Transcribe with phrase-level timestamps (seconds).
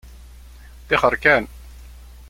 [0.81, 1.43] Ṭṭixer kan.